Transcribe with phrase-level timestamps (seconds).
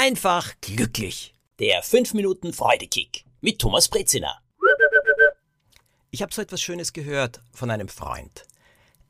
[0.00, 1.34] einfach glücklich.
[1.58, 4.40] Der 5 Minuten Freudekick mit Thomas Brezina.
[6.12, 8.46] Ich habe so etwas Schönes gehört von einem Freund.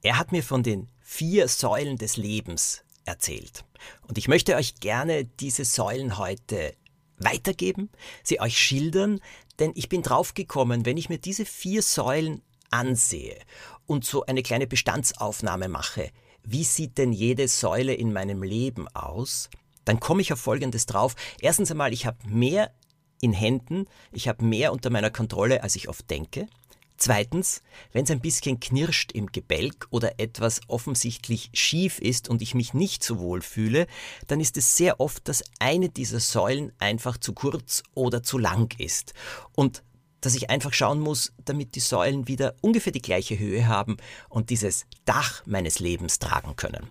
[0.00, 3.66] Er hat mir von den vier Säulen des Lebens erzählt.
[4.06, 6.74] Und ich möchte euch gerne diese Säulen heute
[7.18, 7.90] weitergeben,
[8.22, 9.20] sie euch schildern,
[9.58, 13.38] denn ich bin draufgekommen, wenn ich mir diese vier Säulen ansehe
[13.86, 16.10] und so eine kleine Bestandsaufnahme mache,
[16.44, 19.50] wie sieht denn jede Säule in meinem Leben aus,
[19.88, 21.14] dann komme ich auf Folgendes drauf.
[21.40, 22.72] Erstens einmal, ich habe mehr
[23.20, 26.46] in Händen, ich habe mehr unter meiner Kontrolle, als ich oft denke.
[26.98, 32.54] Zweitens, wenn es ein bisschen knirscht im Gebälk oder etwas offensichtlich schief ist und ich
[32.54, 33.86] mich nicht so wohl fühle,
[34.26, 38.74] dann ist es sehr oft, dass eine dieser Säulen einfach zu kurz oder zu lang
[38.78, 39.14] ist.
[39.54, 39.84] Und
[40.20, 43.96] dass ich einfach schauen muss, damit die Säulen wieder ungefähr die gleiche Höhe haben
[44.28, 46.88] und dieses Dach meines Lebens tragen können.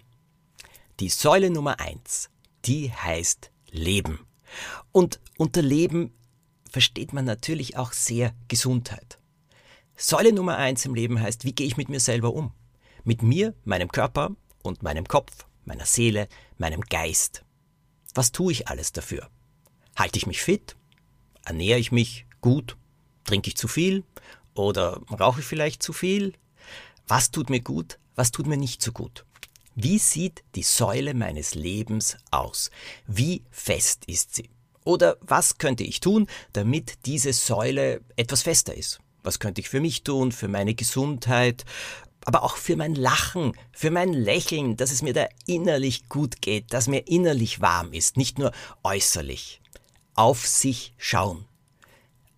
[1.02, 2.30] Die Säule Nummer eins,
[2.67, 4.20] die heißt Leben.
[4.92, 6.14] Und unter Leben
[6.69, 9.19] versteht man natürlich auch sehr Gesundheit.
[9.95, 12.52] Säule Nummer eins im Leben heißt, wie gehe ich mit mir selber um?
[13.03, 16.27] Mit mir, meinem Körper und meinem Kopf, meiner Seele,
[16.58, 17.44] meinem Geist.
[18.14, 19.30] Was tue ich alles dafür?
[19.95, 20.75] Halte ich mich fit?
[21.45, 22.77] Ernähre ich mich gut?
[23.23, 24.03] Trinke ich zu viel?
[24.53, 26.33] Oder rauche ich vielleicht zu viel?
[27.08, 27.99] Was tut mir gut?
[28.16, 29.25] Was tut mir nicht so gut?
[29.80, 32.72] Wie sieht die Säule meines Lebens aus?
[33.06, 34.50] Wie fest ist sie?
[34.83, 39.02] Oder was könnte ich tun, damit diese Säule etwas fester ist?
[39.22, 41.64] Was könnte ich für mich tun, für meine Gesundheit,
[42.25, 46.73] aber auch für mein Lachen, für mein Lächeln, dass es mir da innerlich gut geht,
[46.73, 49.61] dass mir innerlich warm ist, nicht nur äußerlich.
[50.16, 51.45] Auf sich schauen.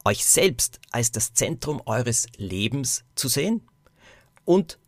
[0.03, 3.61] Euch selbst als das Zentrum eures Lebens zu sehen
[4.43, 4.78] und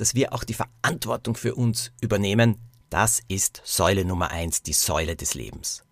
[0.00, 2.56] dass wir auch die Verantwortung für uns übernehmen,
[2.88, 5.84] das ist Säule Nummer eins, die Säule des Lebens.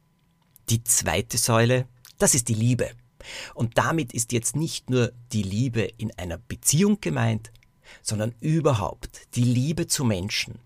[0.70, 2.90] Die zweite Säule, das ist die Liebe.
[3.54, 7.52] Und damit ist jetzt nicht nur die Liebe in einer Beziehung gemeint,
[8.02, 10.58] sondern überhaupt die Liebe zu Menschen,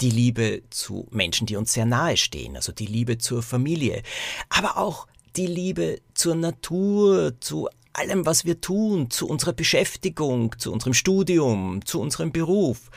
[0.00, 4.02] die Liebe zu Menschen, die uns sehr nahe stehen, also die Liebe zur Familie,
[4.48, 5.06] aber auch
[5.36, 11.84] die Liebe zur Natur, zu allem, was wir tun, zu unserer Beschäftigung, zu unserem Studium,
[11.84, 12.90] zu unserem Beruf,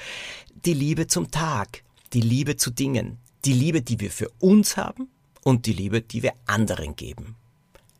[0.66, 1.84] die Liebe zum Tag,
[2.14, 5.10] die Liebe zu Dingen, die Liebe, die wir für uns haben
[5.44, 7.36] und die Liebe, die wir anderen geben.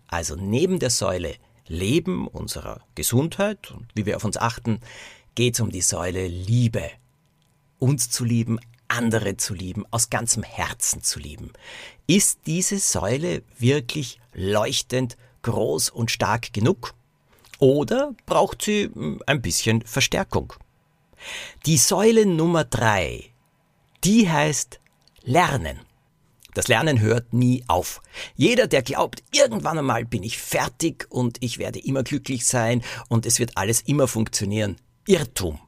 [0.08, 1.36] Also neben der Säule
[1.68, 4.80] Leben unserer Gesundheit und wie wir auf uns achten,
[5.36, 6.90] geht es um die Säule Liebe.
[7.78, 11.54] Uns zu lieben, andere zu lieben, aus ganzem Herzen zu lieben.
[12.08, 16.94] Ist diese Säule wirklich leuchtend, groß und stark genug?
[17.60, 20.54] Oder braucht sie hm, ein bisschen Verstärkung?
[21.66, 23.32] Die Säule Nummer drei,
[24.04, 24.80] die heißt
[25.24, 25.80] Lernen.
[26.54, 28.02] Das Lernen hört nie auf.
[28.36, 33.26] Jeder, der glaubt, irgendwann einmal bin ich fertig und ich werde immer glücklich sein und
[33.26, 34.78] es wird alles immer funktionieren.
[35.06, 35.60] Irrtum.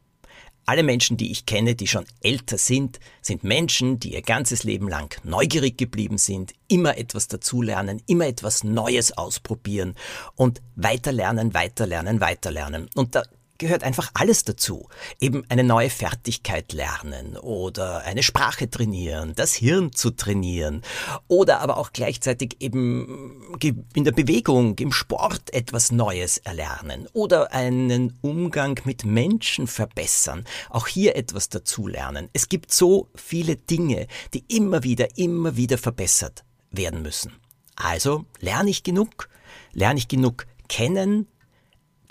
[0.72, 4.88] Alle Menschen, die ich kenne, die schon älter sind, sind Menschen, die ihr ganzes Leben
[4.88, 9.96] lang neugierig geblieben sind, immer etwas dazulernen, immer etwas Neues ausprobieren
[10.38, 12.90] und weiterlernen, weiterlernen, weiterlernen.
[12.96, 13.24] Und da
[13.61, 14.89] gehört einfach alles dazu.
[15.19, 20.81] Eben eine neue Fertigkeit lernen oder eine Sprache trainieren, das Hirn zu trainieren
[21.27, 23.55] oder aber auch gleichzeitig eben
[23.94, 30.88] in der Bewegung, im Sport etwas Neues erlernen oder einen Umgang mit Menschen verbessern, auch
[30.88, 32.29] hier etwas dazulernen.
[32.33, 37.33] Es gibt so viele Dinge, die immer wieder, immer wieder verbessert werden müssen.
[37.75, 39.29] Also lerne ich genug,
[39.72, 41.28] lerne ich genug kennen,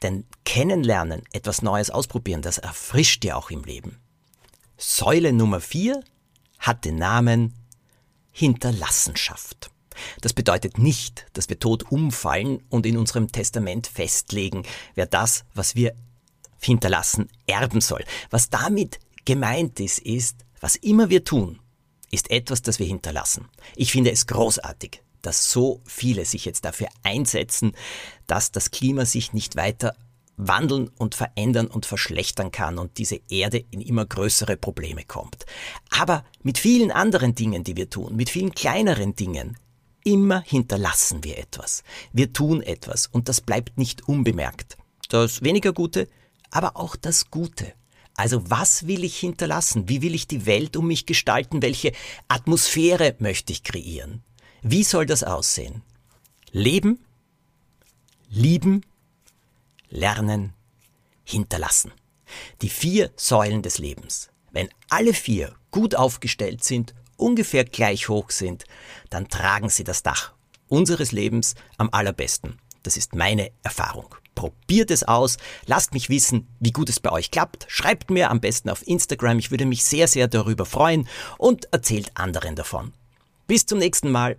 [0.02, 3.98] denn kennenlernen, etwas Neues ausprobieren, das erfrischt ja auch im Leben.
[4.76, 6.02] Säule Nummer vier
[6.58, 7.54] hat den Namen
[8.32, 9.70] Hinterlassenschaft.
[10.20, 14.62] Das bedeutet nicht, dass wir tot umfallen und in unserem Testament festlegen,
[14.94, 15.94] wer das, was wir
[16.60, 18.04] hinterlassen, erben soll.
[18.30, 21.58] Was damit gemeint ist, ist, was immer wir tun,
[22.10, 23.48] ist etwas, das wir hinterlassen.
[23.76, 27.72] Ich finde es großartig, dass so viele sich jetzt dafür einsetzen,
[28.26, 29.94] dass das Klima sich nicht weiter
[30.36, 35.44] wandeln und verändern und verschlechtern kann und diese Erde in immer größere Probleme kommt.
[35.90, 39.56] Aber mit vielen anderen Dingen, die wir tun, mit vielen kleineren Dingen,
[40.04, 41.82] immer hinterlassen wir etwas.
[42.12, 44.78] Wir tun etwas und das bleibt nicht unbemerkt.
[45.08, 46.08] Das weniger Gute,
[46.50, 47.74] aber auch das Gute.
[48.16, 49.88] Also was will ich hinterlassen?
[49.88, 51.62] Wie will ich die Welt um mich gestalten?
[51.62, 51.92] Welche
[52.28, 54.22] Atmosphäre möchte ich kreieren?
[54.62, 55.82] Wie soll das aussehen?
[56.52, 57.04] Leben,
[58.28, 58.84] lieben,
[59.88, 60.52] lernen,
[61.24, 61.92] hinterlassen.
[62.62, 64.30] Die vier Säulen des Lebens.
[64.50, 68.64] Wenn alle vier gut aufgestellt sind, ungefähr gleich hoch sind,
[69.08, 70.34] dann tragen sie das Dach
[70.70, 72.58] unseres Lebens am allerbesten.
[72.82, 74.14] Das ist meine Erfahrung.
[74.34, 75.36] Probiert es aus,
[75.66, 77.66] lasst mich wissen, wie gut es bei euch klappt.
[77.68, 81.06] Schreibt mir am besten auf Instagram, ich würde mich sehr, sehr darüber freuen
[81.36, 82.92] und erzählt anderen davon.
[83.46, 84.38] Bis zum nächsten Mal.